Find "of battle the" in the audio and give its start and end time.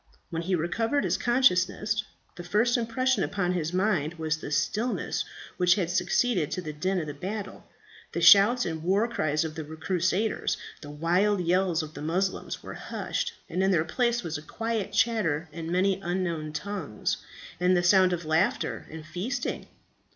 7.07-8.19